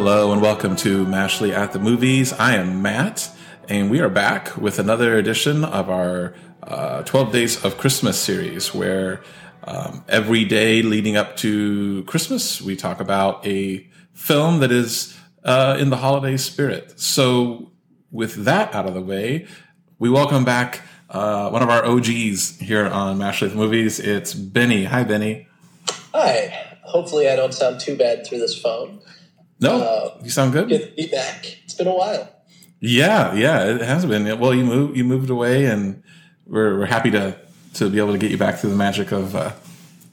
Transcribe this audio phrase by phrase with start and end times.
[0.00, 2.32] Hello and welcome to Mashley at the Movies.
[2.34, 3.32] I am Matt,
[3.68, 8.72] and we are back with another edition of our uh, 12 Days of Christmas series,
[8.72, 9.24] where
[9.64, 15.76] um, every day leading up to Christmas, we talk about a film that is uh,
[15.80, 17.00] in the holiday spirit.
[17.00, 17.72] So,
[18.12, 19.48] with that out of the way,
[19.98, 23.98] we welcome back uh, one of our OGs here on Mashley at the Movies.
[23.98, 24.84] It's Benny.
[24.84, 25.48] Hi, Benny.
[26.14, 26.76] Hi.
[26.84, 29.00] Hopefully, I don't sound too bad through this phone.
[29.60, 30.68] No, Uh, you sound good.
[30.68, 31.58] Good to be back.
[31.64, 32.28] It's been a while.
[32.80, 34.38] Yeah, yeah, it has been.
[34.38, 36.02] Well, you moved, you moved away, and
[36.46, 37.36] we're we're happy to
[37.74, 39.52] to be able to get you back through the magic of uh,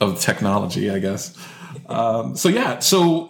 [0.01, 1.37] of technology, I guess.
[1.87, 3.29] Um, so yeah, so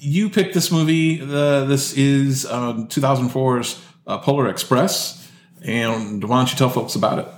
[0.00, 1.20] you picked this movie.
[1.22, 5.30] Uh, this is um, 2004's uh, Polar Express,
[5.64, 7.28] and why don't you tell folks about it?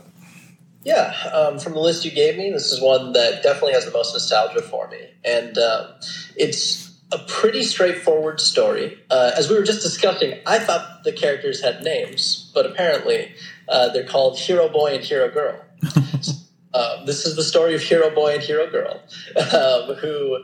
[0.84, 3.90] Yeah, um, from the list you gave me, this is one that definitely has the
[3.90, 5.08] most nostalgia for me.
[5.22, 5.88] And um,
[6.36, 8.98] it's a pretty straightforward story.
[9.10, 13.32] Uh, as we were just discussing, I thought the characters had names, but apparently
[13.68, 15.64] uh, they're called Hero Boy and Hero Girl.
[16.72, 19.02] Um, this is the story of Hero Boy and Hero Girl,
[19.52, 20.38] um, who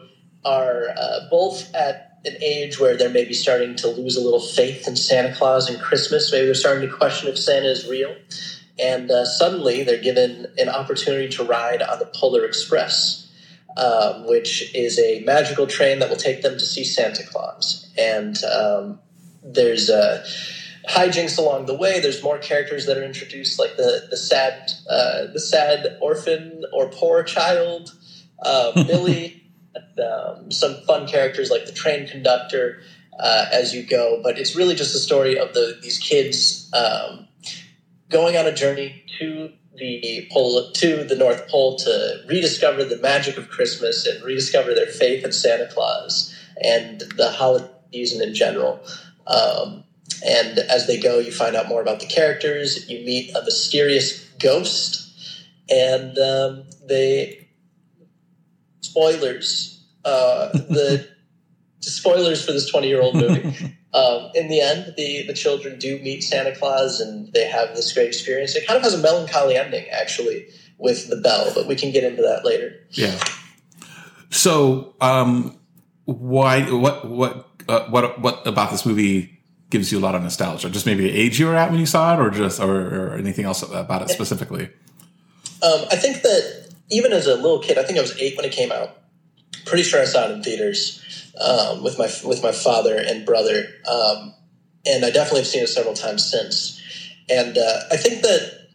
[0.45, 4.89] are uh, both at an age where they're maybe starting to lose a little faith
[4.89, 6.33] in Santa Claus and Christmas.
[6.33, 8.15] Maybe they're starting to question if Santa is real.
[8.79, 13.26] And uh, suddenly they're given an opportunity to ride on the Polar Express,
[13.77, 17.93] um, which is a magical train that will take them to see Santa Claus.
[17.99, 19.01] And um,
[19.43, 20.27] there's uh,
[20.89, 22.01] hijinks along the way.
[22.01, 26.89] There's more characters that are introduced, like the the sad uh, the sad orphan or
[26.89, 27.95] poor child,
[28.43, 29.43] uh, Billy.
[29.75, 32.81] and, um, some fun characters like the train conductor
[33.19, 34.21] uh, as you go.
[34.23, 37.29] But it's really just a story of the these kids um,
[38.09, 43.37] going on a journey to the pole to the North Pole to rediscover the magic
[43.37, 48.81] of Christmas and rediscover their faith in Santa Claus and the holiday season in general.
[49.27, 49.85] Um,
[50.25, 52.89] and as they go, you find out more about the characters.
[52.89, 55.13] You meet a mysterious ghost,
[55.69, 57.49] and um, they
[58.81, 59.85] spoilers.
[60.05, 61.09] Uh, the
[61.91, 63.77] spoilers for this twenty-year-old movie.
[63.95, 67.93] um, in the end, the the children do meet Santa Claus, and they have this
[67.93, 68.55] great experience.
[68.57, 70.47] It kind of has a melancholy ending, actually,
[70.79, 72.75] with the bell, but we can get into that later.
[72.91, 73.19] Yeah.
[74.31, 75.59] So, um,
[76.05, 76.63] why?
[76.71, 77.09] What?
[77.09, 77.49] What?
[77.69, 78.21] Uh, what?
[78.21, 80.71] What about this movie gives you a lot of nostalgia?
[80.71, 83.15] Just maybe the age you were at when you saw it, or just or, or
[83.15, 84.71] anything else about it specifically?
[85.63, 88.45] Um, I think that even as a little kid, I think I was eight when
[88.45, 88.99] it came out.
[89.65, 91.03] Pretty sure I saw it in theaters
[91.41, 94.35] um, with my with my father and brother, um,
[94.87, 96.81] and I definitely have seen it several times since.
[97.29, 98.69] And uh, I think that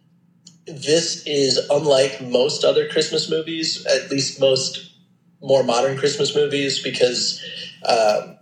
[0.67, 4.93] this is unlike most other Christmas movies, at least most
[5.41, 7.41] more modern Christmas movies, because
[7.87, 8.37] um,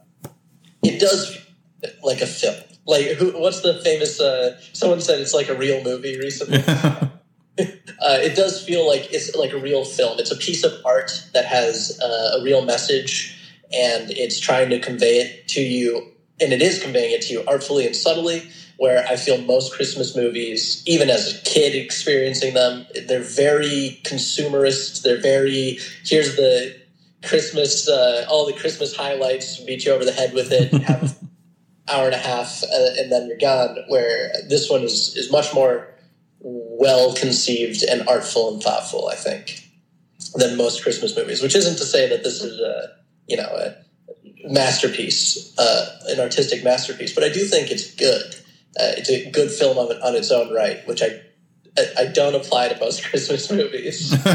[0.83, 1.37] it does
[2.03, 2.61] like a film.
[2.85, 4.19] Like, who, what's the famous?
[4.19, 6.63] Uh, someone said it's like a real movie recently.
[8.09, 10.17] Uh, it does feel like it's like a real film.
[10.17, 13.37] It's a piece of art that has uh, a real message,
[13.71, 16.11] and it's trying to convey it to you,
[16.41, 18.49] and it is conveying it to you artfully and subtly.
[18.77, 25.03] Where I feel most Christmas movies, even as a kid experiencing them, they're very consumerist.
[25.03, 26.75] They're very here's the
[27.23, 31.29] Christmas, uh, all the Christmas highlights, beat you over the head with it, have an
[31.87, 33.77] hour and a half, uh, and then you're gone.
[33.87, 35.93] Where this one is is much more
[36.79, 39.67] well conceived and artful and thoughtful, I think,
[40.35, 41.41] than most Christmas movies.
[41.43, 42.95] Which isn't to say that this is a
[43.27, 43.75] you know a
[44.49, 48.35] masterpiece, uh, an artistic masterpiece, but I do think it's good.
[48.79, 51.21] Uh, it's a good film on, on its own right, which I
[51.77, 54.11] I- I don't apply to most Christmas movies.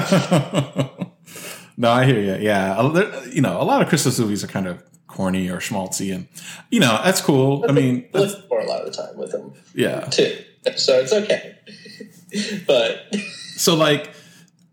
[1.77, 2.37] no, I hear you.
[2.44, 6.15] Yeah, A- you know, a lot of Christmas movies are kind of corny or schmaltzy,
[6.15, 6.28] and
[6.71, 7.65] you know that's cool.
[7.66, 10.00] I mean, that's, for a lot of the time with them yeah.
[10.00, 10.37] too,
[10.77, 11.57] so it's okay.
[12.66, 13.15] but
[13.57, 14.10] So like,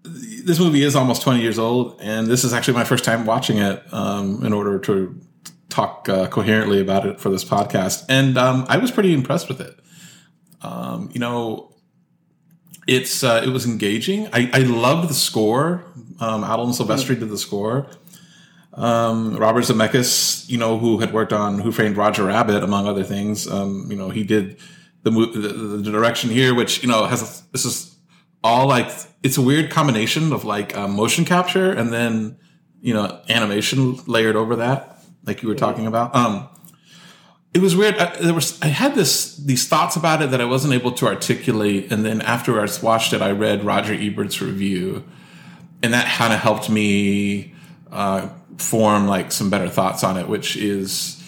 [0.03, 3.57] this movie is almost twenty years old, and this is actually my first time watching
[3.57, 3.81] it.
[3.93, 5.19] Um, in order to
[5.69, 9.61] talk uh, coherently about it for this podcast, and um, I was pretty impressed with
[9.61, 9.79] it.
[10.61, 11.73] Um, you know,
[12.87, 14.27] it's uh, it was engaging.
[14.33, 15.83] I, I loved the score.
[16.19, 17.87] Um, Alan Silvestri did the score.
[18.73, 23.03] Um, Robert Zemeckis, you know, who had worked on Who Framed Roger Rabbit, among other
[23.03, 23.47] things.
[23.47, 24.57] Um, you know, he did
[25.03, 27.95] the, the the direction here, which you know has this is
[28.43, 28.91] all like
[29.23, 32.37] it's a weird combination of like uh, motion capture and then
[32.81, 36.15] you know animation layered over that, like you were talking about.
[36.15, 36.49] Um,
[37.53, 37.97] it was weird.
[37.97, 41.07] I, there was I had this these thoughts about it that I wasn't able to
[41.07, 45.03] articulate, and then after I watched it, I read Roger Ebert's review,
[45.83, 47.53] and that kind of helped me
[47.91, 50.29] uh, form like some better thoughts on it.
[50.29, 51.20] Which is,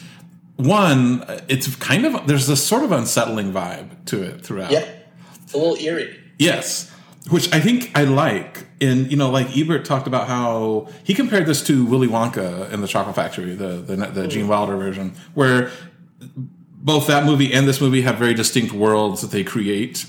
[0.55, 4.71] one, it's kind of there's this sort of unsettling vibe to it throughout.
[4.71, 4.87] Yeah,
[5.43, 6.19] it's a little eerie.
[6.37, 6.91] Yes,
[7.29, 8.65] which I think I like.
[8.81, 12.83] And you know, like Ebert talked about how he compared this to Willy Wonka and
[12.83, 15.71] the Chocolate Factory, the the, the Gene Wilder version, where
[16.65, 20.05] both that movie and this movie have very distinct worlds that they create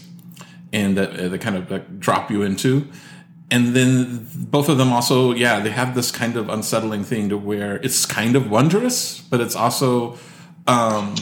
[0.72, 2.88] and that uh, they kind of like drop you into.
[3.50, 7.38] And then both of them also, yeah, they have this kind of unsettling thing to
[7.38, 10.18] where it's kind of wondrous, but it's also
[10.66, 11.14] um,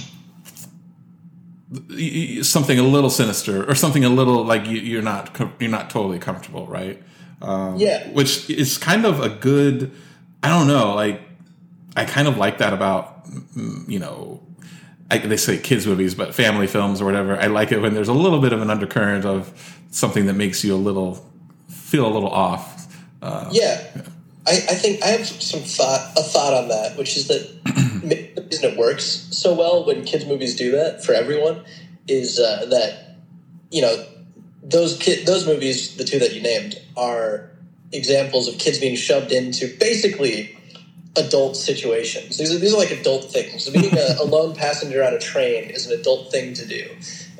[2.43, 6.19] something a little sinister or something a little like you, are not you're not totally
[6.19, 7.03] comfortable, right?
[7.41, 9.93] Um, yeah, which is kind of a good.
[10.43, 11.21] I don't know, like
[11.97, 13.27] I kind of like that about
[13.87, 14.43] you know
[15.13, 17.39] I, they say kids movies, but family films or whatever.
[17.39, 19.53] I like it when there's a little bit of an undercurrent of
[19.91, 21.31] something that makes you a little
[21.69, 22.89] feel a little off.
[23.21, 23.87] Uh, yeah.
[23.95, 24.03] yeah.
[24.47, 27.47] I, I, think I have some thought a thought on that, which is that
[28.63, 31.63] reason it works so well when kids movies do that for everyone
[32.09, 33.17] is uh, that
[33.71, 34.05] you know
[34.63, 37.51] those kid those movies, the two that you named, are
[37.93, 40.57] examples of kids being shoved into basically
[41.17, 42.39] adult situations.
[42.39, 43.69] These are these are like adult things.
[43.71, 46.89] Being a, a lone passenger on a train is an adult thing to do,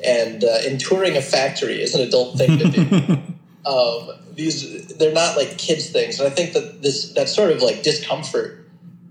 [0.03, 3.17] and uh, in touring a factory is an adult thing to do.
[3.69, 7.61] um, these they're not like kids things, and I think that this that sort of
[7.61, 8.59] like discomfort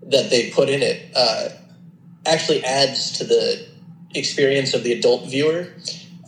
[0.06, 1.48] that they put in it uh,
[2.26, 3.66] actually adds to the
[4.14, 5.68] experience of the adult viewer.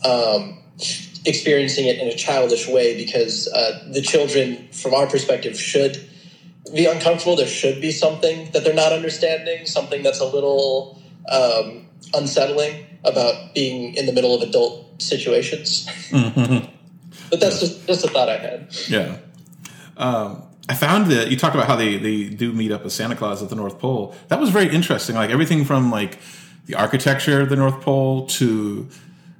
[0.03, 0.59] Um,
[1.25, 6.07] experiencing it in a childish way because uh, the children, from our perspective, should
[6.73, 7.35] be uncomfortable.
[7.35, 13.53] There should be something that they're not understanding, something that's a little um, unsettling about
[13.53, 15.87] being in the middle of adult situations.
[16.09, 16.65] Mm-hmm.
[17.29, 17.67] but that's yeah.
[17.67, 18.75] just, just a thought I had.
[18.87, 19.17] Yeah.
[19.97, 23.15] Um, I found that you talk about how they, they do meet up with Santa
[23.15, 24.15] Claus at the North Pole.
[24.29, 25.15] That was very interesting.
[25.15, 26.17] Like everything from like
[26.65, 28.87] the architecture of the North Pole to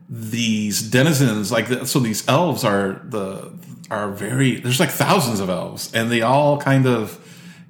[0.08, 3.52] these denizens, like the, so these elves are the
[3.90, 7.22] are very there's like thousands of elves and they all kind of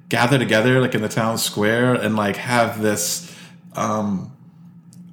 [0.08, 3.34] gather together like in the town square and like have this
[3.74, 4.32] um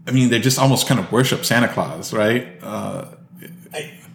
[0.08, 3.06] i mean they just almost kind of worship santa claus right uh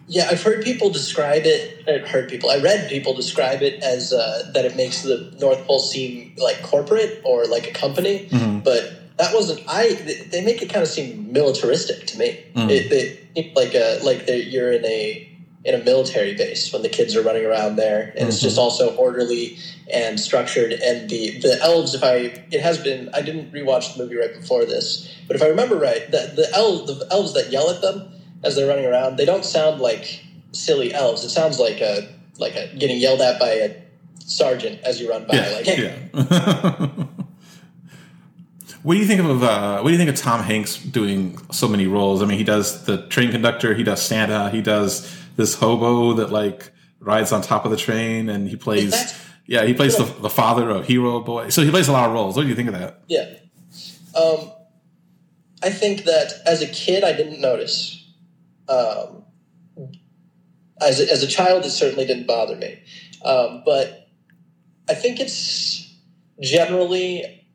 [0.09, 4.11] yeah i've heard people describe it i've heard people i read people describe it as
[4.11, 8.59] uh, that it makes the north pole seem like corporate or like a company mm-hmm.
[8.59, 9.93] but that wasn't i
[10.31, 12.69] they make it kind of seem militaristic to me mm-hmm.
[12.69, 12.91] it,
[13.35, 15.25] it like a like you're in a
[15.65, 18.27] in a military base when the kids are running around there and mm-hmm.
[18.29, 19.57] it's just also orderly
[19.93, 22.15] and structured and the the elves if i
[22.51, 25.75] it has been i didn't rewatch the movie right before this but if i remember
[25.75, 28.09] right the the elves the elves that yell at them
[28.43, 31.23] as they're running around they don't sound like silly elves.
[31.23, 32.07] It sounds like a
[32.37, 33.75] like a getting yelled at by a
[34.19, 36.09] sergeant as you run by yeah, like hey.
[36.13, 36.87] yeah.
[38.81, 41.67] What do you think of uh, what do you think of Tom Hanks doing so
[41.67, 42.21] many roles?
[42.21, 46.31] I mean, he does the train conductor, he does Santa, he does this hobo that
[46.31, 46.71] like
[47.01, 48.93] rides on top of the train and he plays
[49.45, 51.49] yeah he plays the, the father of hero boy.
[51.49, 52.37] So he plays a lot of roles.
[52.37, 53.01] What do you think of that?
[53.07, 53.33] Yeah.
[54.15, 54.51] Um,
[55.61, 57.98] i think that as a kid i didn't notice
[58.69, 59.23] um,
[60.81, 62.81] as, a, as a child it certainly didn't bother me
[63.25, 64.07] um, but
[64.89, 65.93] i think it's
[66.41, 67.45] generally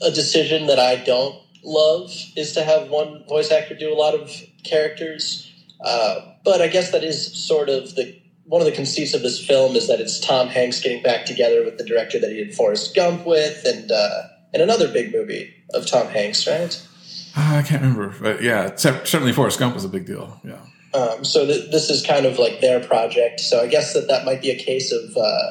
[0.00, 4.14] a decision that i don't love is to have one voice actor do a lot
[4.14, 4.30] of
[4.64, 5.52] characters
[5.84, 9.44] uh, but I guess that is sort of the one of the conceits of this
[9.44, 12.54] film is that it's Tom Hanks getting back together with the director that he did
[12.54, 16.86] Forrest Gump with, and uh, and another big movie of Tom Hanks, right?
[17.36, 20.40] Uh, I can't remember, but yeah, certainly Forrest Gump was a big deal.
[20.44, 20.60] Yeah.
[20.94, 23.40] Um, so th- this is kind of like their project.
[23.40, 25.50] So I guess that that might be a case of uh,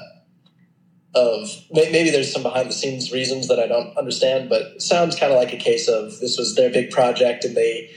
[1.13, 5.15] of maybe there's some behind the scenes reasons that I don't understand, but it sounds
[5.15, 7.89] kind of like a case of this was their big project and they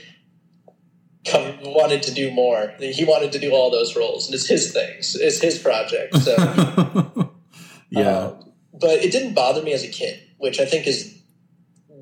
[1.25, 2.73] come, wanted to do more.
[2.79, 5.15] He wanted to do all those roles, and it's his things.
[5.15, 6.17] It's his project.
[6.17, 7.31] So,
[7.89, 8.17] yeah.
[8.17, 11.17] Um, but it didn't bother me as a kid, which I think is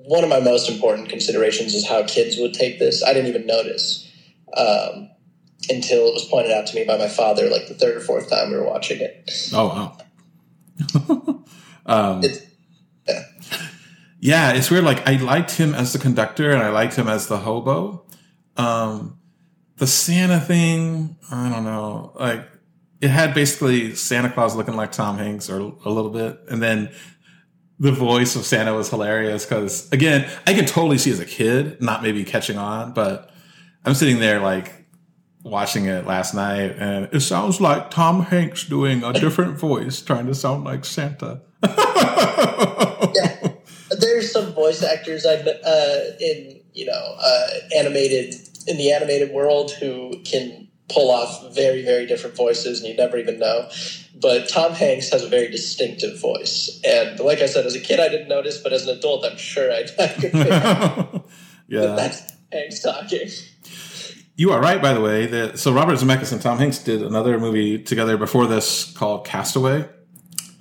[0.06, 3.04] one of my most important considerations is how kids would take this.
[3.04, 4.10] I didn't even notice
[4.56, 5.10] um,
[5.70, 8.30] until it was pointed out to me by my father, like the third or fourth
[8.30, 9.32] time we were watching it.
[9.54, 11.44] Oh wow.
[11.86, 12.42] um, it's,
[13.08, 13.24] yeah.
[14.20, 14.84] yeah, it's weird.
[14.84, 18.04] Like I liked him as the conductor, and I liked him as the hobo
[18.58, 19.20] um,
[19.78, 22.14] the Santa thing, I don't know.
[22.16, 22.48] Like
[23.02, 26.92] it had basically Santa Claus looking like Tom Hanks or a little bit, and then
[27.80, 31.82] the voice of Santa was hilarious because again, I can totally see as a kid
[31.82, 33.32] not maybe catching on, but
[33.86, 34.84] I'm sitting there like
[35.44, 40.26] watching it last night, and it sounds like Tom Hanks doing a different voice, trying
[40.28, 41.42] to sound like Santa.
[41.64, 43.48] yeah,
[44.00, 48.36] there's some voice actors I've uh, in you know uh, animated
[48.68, 53.18] in the animated world who can pull off very very different voices, and you never
[53.18, 53.70] even know.
[54.16, 58.00] But Tom Hanks has a very distinctive voice, and like I said, as a kid
[58.00, 60.34] I didn't notice, but as an adult I'm sure I, I could
[61.68, 62.22] yeah, that's
[62.52, 63.30] Hanks talking.
[64.36, 65.28] You are right, by the way.
[65.28, 69.88] That so Robert Zemeckis and Tom Hanks did another movie together before this called Castaway,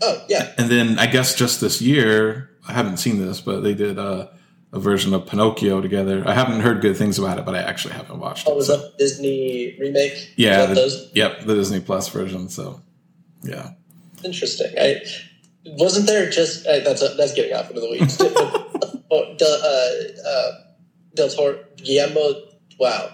[0.03, 3.75] Oh yeah, and then I guess just this year I haven't seen this, but they
[3.75, 4.31] did a,
[4.73, 6.23] a version of Pinocchio together.
[6.27, 8.57] I haven't heard good things about it, but I actually haven't watched oh, it.
[8.57, 10.33] was so- that Disney remake?
[10.37, 12.49] yeah, the, those yep, the Disney Plus version.
[12.49, 12.81] So
[13.43, 13.71] yeah,
[14.25, 14.73] interesting.
[14.79, 15.03] I
[15.65, 18.17] wasn't there just uh, that's that's getting off into the weeds.
[19.11, 20.53] oh, Del, uh, uh,
[21.15, 22.35] Del Toro, Guillermo.
[22.79, 23.11] Wow,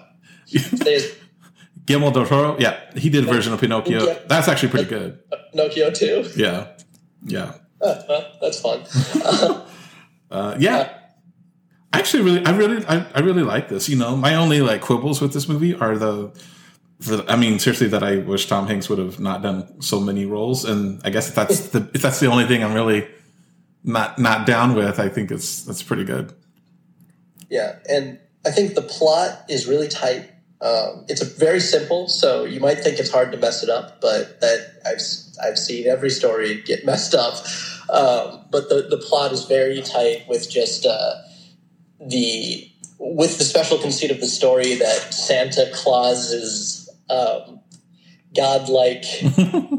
[0.73, 1.15] there's
[1.85, 2.57] Guillermo del Toro.
[2.59, 4.07] Yeah, he did a version of Pinocchio.
[4.07, 4.19] Yeah.
[4.27, 5.19] That's actually pretty good.
[5.53, 6.31] Pinocchio too.
[6.37, 6.69] Yeah,
[7.25, 8.83] yeah, Oh, well, that's fun.
[10.31, 10.98] uh, yeah.
[11.93, 13.89] Actually really, I really, I, I really like this.
[13.89, 16.31] You know, my only like quibbles with this movie are the,
[17.01, 20.27] the, I mean, seriously, that I wish Tom Hanks would have not done so many
[20.27, 20.65] roles.
[20.65, 23.09] And I guess if that's the, if that's the only thing I'm really
[23.85, 26.33] not not down with, I think it's that's pretty good.
[27.49, 30.31] Yeah, and I think the plot is really tight.
[30.61, 34.01] Um, it's a very simple, so you might think it's hard to mess it up,
[34.01, 35.01] but that I've
[35.45, 37.35] I've seen every story get messed up.
[37.91, 41.15] Um, but the the plot is very tight with just uh,
[42.01, 47.61] the with the special conceit of the story that Santa Claus is um,
[48.35, 49.05] godlike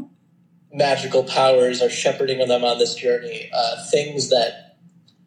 [0.72, 3.50] magical powers are shepherding them on this journey.
[3.52, 4.76] Uh, things that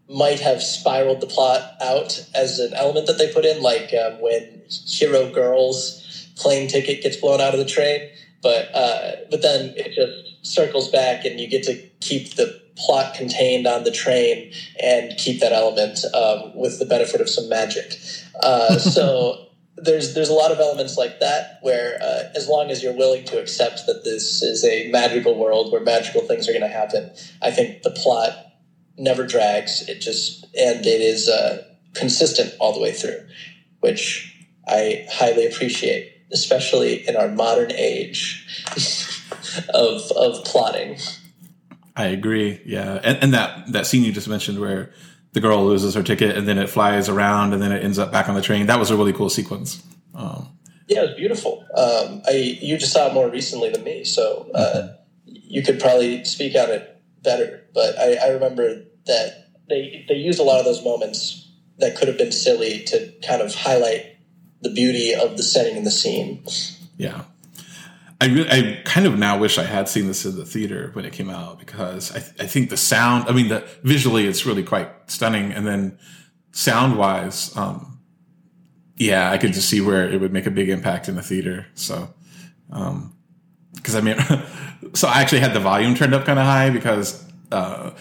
[0.10, 4.20] might have spiraled the plot out as an element that they put in, like um,
[4.22, 8.10] when Hero Girl's plane ticket gets blown out of the train.
[8.42, 13.13] But uh, but then it just circles back, and you get to keep the plot
[13.13, 14.51] contained on the train
[14.82, 18.00] and keep that element um, with the benefit of some magic.
[18.42, 22.84] Uh, so there's there's a lot of elements like that where uh, as long as
[22.84, 26.62] you're willing to accept that this is a magical world where magical things are going
[26.62, 27.12] to happen,
[27.42, 28.34] I think the plot
[28.98, 29.88] never drags.
[29.88, 31.63] It just and it is uh,
[31.94, 33.20] consistent all the way through,
[33.80, 34.30] which
[34.68, 38.46] I highly appreciate, especially in our modern age
[39.74, 40.98] of of plotting.
[41.96, 42.62] I agree.
[42.66, 44.92] Yeah, and, and that that scene you just mentioned where
[45.34, 48.12] the girl loses her ticket and then it flies around and then it ends up
[48.12, 48.68] back on the train.
[48.68, 49.84] That was a really cool sequence.
[50.14, 50.50] Um,
[50.88, 51.66] Yeah, it was beautiful.
[51.76, 54.90] Um, I you just saw it more recently than me, so uh,
[55.26, 57.64] you could probably speak on it better.
[57.74, 62.08] But I, I remember that they they used a lot of those moments that could
[62.08, 64.18] have been silly to kind of highlight
[64.62, 66.46] the beauty of the setting and the scene.
[66.98, 67.24] yeah,
[68.24, 71.03] I really, I kind of now wish I had seen this in the theater when
[71.03, 73.27] it came out because I, I think the sound.
[73.27, 76.00] I mean, the visually it's really quite stunning, and then
[76.53, 78.00] sound wise, um,
[78.96, 81.68] yeah, I could just see where it would make a big impact in the theater.
[81.74, 82.13] So,
[82.72, 83.13] um,
[83.75, 84.15] because I mean,
[84.94, 87.92] so I actually had the volume turned up kind of high because uh,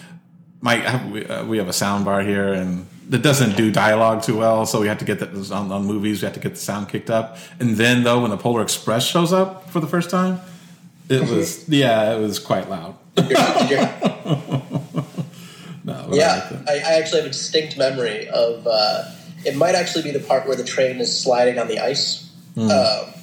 [0.61, 4.37] my we, uh, we have a sound bar here and it doesn't do dialogue too
[4.37, 6.21] well, so we have to get that on, on movies.
[6.21, 9.05] We have to get the sound kicked up, and then though when the Polar Express
[9.05, 10.39] shows up for the first time,
[11.09, 12.95] it was yeah, it was quite loud.
[15.85, 16.61] No, yeah.
[16.67, 18.65] I, I actually have a distinct memory of.
[18.65, 19.11] Uh,
[19.45, 22.31] it might actually be the part where the train is sliding on the ice.
[22.55, 23.13] Um,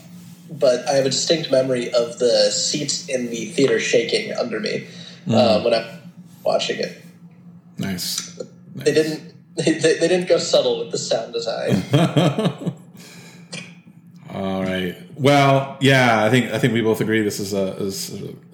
[0.51, 4.87] but I have a distinct memory of the seats in the theater shaking under me
[5.31, 5.87] uh, when I'm
[6.43, 7.03] watching it.
[7.79, 8.39] nice.
[8.75, 9.30] They didn't.
[9.65, 11.83] They, they didn't go subtle with the sound design.
[14.33, 14.97] All right.
[15.17, 18.11] Well, yeah, I think I think we both agree this is a is,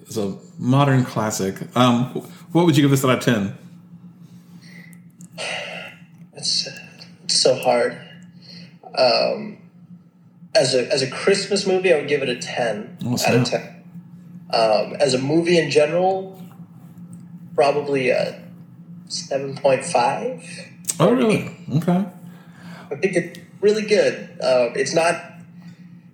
[0.07, 1.55] is a modern classic.
[1.75, 2.05] Um,
[2.51, 3.57] what would you give this out of ten?
[6.33, 6.67] It's,
[7.23, 7.99] it's so hard.
[8.97, 9.59] Um,
[10.55, 13.45] as a as a Christmas movie, I would give it a ten Oh, out of
[13.45, 13.83] ten.
[14.51, 16.41] Um, as a movie in general,
[17.55, 18.43] probably a
[19.07, 20.43] seven point five.
[20.99, 21.55] Oh, really?
[21.77, 22.05] Okay.
[22.91, 24.13] I think it's really good.
[24.41, 25.21] Uh, it's not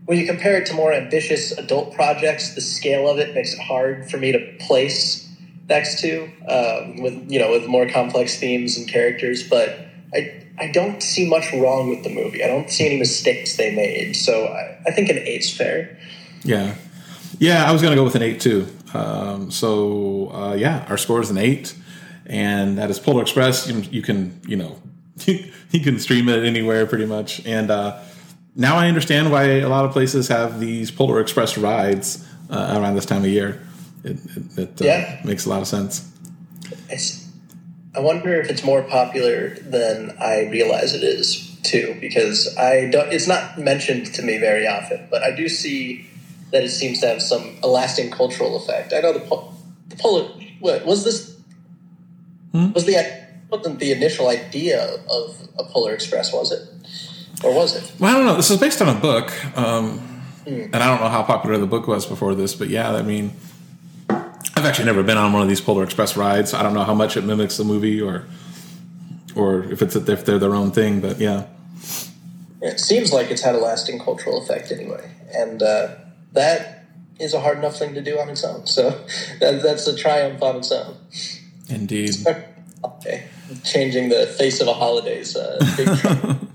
[0.06, 2.56] when you compare it to more ambitious adult projects.
[2.56, 5.30] The scale of it makes it hard for me to place
[5.70, 9.48] next to um, with you know with more complex themes and characters.
[9.48, 9.80] But
[10.14, 12.44] I I don't see much wrong with the movie.
[12.44, 14.16] I don't see any mistakes they made.
[14.16, 15.98] So I, I think an eight's fair.
[16.44, 16.76] Yeah,
[17.40, 17.68] yeah.
[17.68, 18.68] I was gonna go with an eight too.
[18.94, 21.74] Um, so uh, yeah, our score is an eight,
[22.26, 23.68] and that is Polar Express.
[23.68, 24.82] You, you can you know
[25.26, 27.46] you can stream it anywhere pretty much.
[27.46, 28.00] And uh,
[28.56, 32.96] now I understand why a lot of places have these Polar Express rides uh, around
[32.96, 33.62] this time of year.
[34.04, 35.22] It, it, it uh, Yeah.
[35.24, 36.10] makes a lot of sense.
[36.90, 37.28] It's,
[37.96, 43.12] I wonder if it's more popular than I realize it is too, because I don't.
[43.14, 46.08] It's not mentioned to me very often, but I do see
[46.52, 48.94] that it seems to have some a lasting cultural effect.
[48.94, 49.20] I know the
[49.90, 50.28] the polar.
[50.60, 51.33] What was this?
[52.54, 52.72] Hmm?
[52.72, 52.96] Was the
[53.50, 56.32] wasn't the initial idea of a Polar Express?
[56.32, 56.68] Was it,
[57.44, 57.92] or was it?
[58.00, 58.36] Well, I don't know.
[58.36, 60.00] This is based on a book, um,
[60.46, 63.34] and I don't know how popular the book was before this, but yeah, I mean,
[64.10, 66.54] I've actually never been on one of these Polar Express rides.
[66.54, 68.26] I don't know how much it mimics the movie, or
[69.36, 71.02] or if it's if they're their own thing.
[71.02, 71.48] But yeah,
[72.62, 75.96] It seems like it's had a lasting cultural effect anyway, and uh,
[76.34, 76.86] that
[77.20, 78.66] is a hard enough thing to do on its own.
[78.68, 78.90] So
[79.40, 80.98] that, that's a triumph on its own.
[81.74, 82.16] Indeed.
[82.86, 83.24] Okay.
[83.64, 85.88] Changing the face of a holiday's uh, big.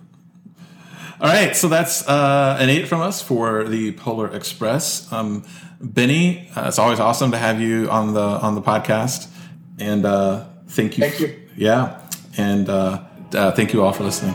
[1.20, 5.10] All right, so that's uh, an eight from us for the Polar Express.
[5.10, 5.44] Um,
[5.80, 9.28] Benny, uh, it's always awesome to have you on the on the podcast,
[9.78, 11.08] and uh, thank you.
[11.08, 11.34] Thank you.
[11.56, 12.00] Yeah,
[12.36, 14.34] and uh, uh, thank you all for listening.